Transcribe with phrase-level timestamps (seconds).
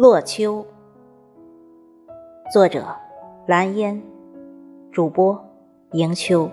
[0.00, 0.64] 落秋，
[2.52, 2.86] 作者
[3.48, 4.00] 蓝烟，
[4.92, 5.44] 主播
[5.90, 6.48] 迎秋。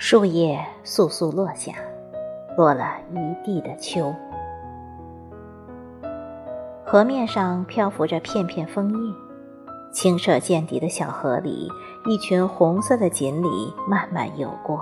[0.00, 1.72] 树叶簌簌落下，
[2.56, 4.14] 落了一地的秋。
[6.86, 9.14] 河面上漂浮着片片枫叶，
[9.92, 11.68] 清澈见底的小河里，
[12.06, 14.80] 一群红色的锦鲤慢慢游过。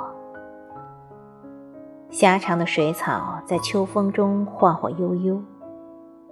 [2.10, 5.42] 狭长的水草在秋风中晃晃悠悠，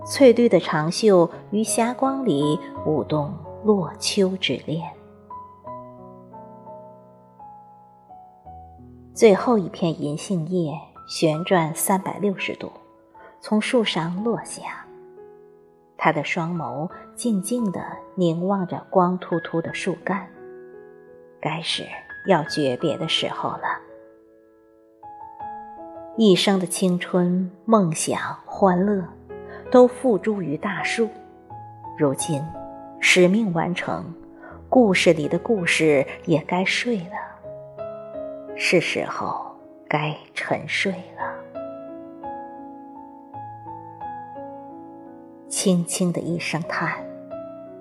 [0.05, 3.33] 翠绿的长袖于霞光里舞动
[3.65, 4.83] 落秋之恋。
[9.15, 10.73] 最后一片银杏叶
[11.07, 12.73] 旋转三百六十度，
[13.41, 14.85] 从树上落下。
[15.97, 17.81] 他的双眸静静地
[18.17, 20.29] 凝望着光秃秃的树干，
[21.41, 21.85] 该是
[22.27, 23.81] 要诀别的时候了。
[26.17, 29.05] 一生的青春、梦想、欢乐，
[29.71, 31.09] 都付诸于大树。
[31.97, 32.43] 如今，
[32.99, 34.13] 使命完成，
[34.69, 37.34] 故事里的故事也该睡了。
[38.57, 39.45] 是时候
[39.89, 41.35] 该沉睡了。
[45.49, 47.05] 轻轻的一声叹，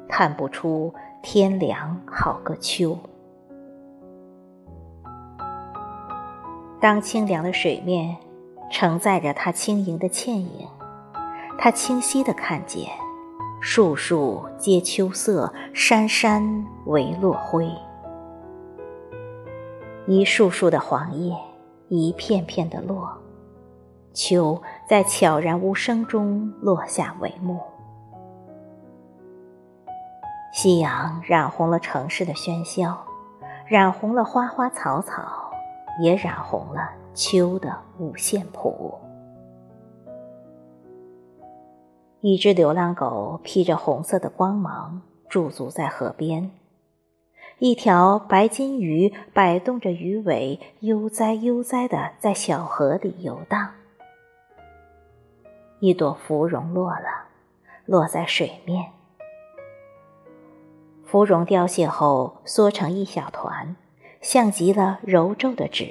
[0.08, 2.98] 叹不出天凉好个秋。
[6.80, 8.18] 当清凉的水面
[8.72, 10.68] 承载着他轻盈的倩影，
[11.58, 12.90] 他清晰的看见，
[13.62, 17.70] 树树皆秋色，山山唯落灰。
[20.06, 21.34] 一束束的黄叶，
[21.88, 23.10] 一片片的落，
[24.14, 27.58] 秋在悄然无声中落下帷幕。
[30.52, 32.98] 夕阳染红了城市的喧嚣，
[33.66, 35.50] 染红了花花草草，
[36.02, 38.94] 也染红了秋的五线谱。
[42.20, 46.52] 一只流浪狗披着红色的光芒，驻足在河边。
[47.64, 53.70] 一条白金鱼摆动着鱼尾，悠哉悠哉地在小河里游荡。
[55.80, 57.30] 一朵芙蓉落了，
[57.86, 58.92] 落在水面。
[61.06, 63.78] 芙蓉凋谢后，缩成一小团，
[64.20, 65.88] 像极了揉皱的纸。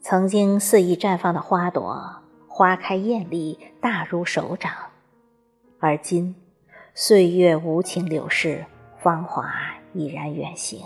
[0.00, 4.72] 曾经肆意绽放的花朵，花开艳丽，大如手掌。
[5.78, 6.34] 而今，
[6.92, 8.64] 岁月无情流逝。
[9.04, 9.52] 芳华
[9.92, 10.80] 已然远行，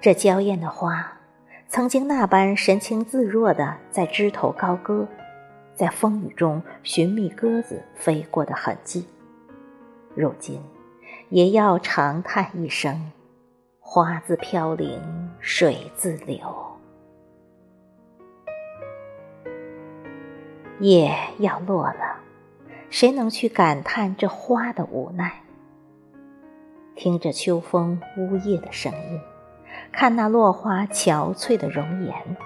[0.00, 1.18] 这娇艳的花，
[1.66, 5.08] 曾经那般神情自若的在枝头高歌，
[5.74, 9.04] 在风雨中寻觅鸽子飞过的痕迹，
[10.14, 10.62] 如今
[11.30, 13.10] 也要长叹一声：
[13.80, 15.02] 花自飘零
[15.40, 16.38] 水自流。
[20.78, 22.19] 叶要落了。
[22.90, 25.42] 谁能去感叹这花的无奈？
[26.96, 29.20] 听着秋风呜咽的声音，
[29.92, 32.36] 看那落花憔悴的容颜，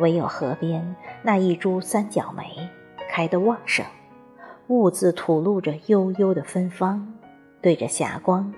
[0.00, 2.68] 唯有河边那一株三角梅
[3.08, 3.86] 开得旺盛，
[4.66, 7.14] 兀自吐露着悠悠的芬芳，
[7.62, 8.52] 对着霞光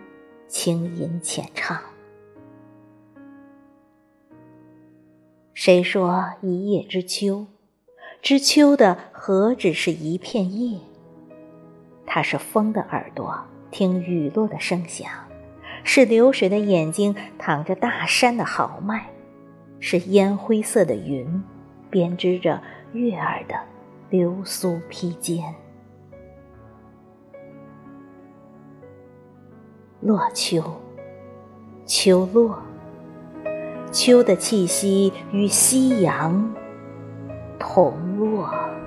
[0.49, 1.79] 轻吟浅唱。
[5.53, 7.47] 谁说一叶知秋？
[8.27, 10.81] 知秋的何止是一片叶？
[12.05, 13.39] 它是风的耳朵，
[13.71, 15.09] 听雨落的声响；
[15.85, 18.99] 是流水的眼睛，淌着大山的豪迈；
[19.79, 21.41] 是烟灰色的云，
[21.89, 22.61] 编织着
[22.93, 23.55] 悦耳的
[24.11, 25.55] 流苏披肩。
[30.01, 30.65] 落秋，
[31.85, 32.59] 秋落，
[33.93, 36.53] 秋的气息与夕阳。
[37.59, 38.06] 同
[38.37, 38.86] 我。